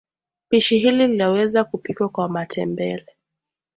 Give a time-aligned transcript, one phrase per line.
[0.49, 3.05] Pishi hili laweza kupikwa kwa matembele